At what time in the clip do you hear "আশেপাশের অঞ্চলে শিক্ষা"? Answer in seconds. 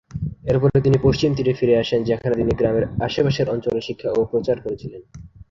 3.01-4.09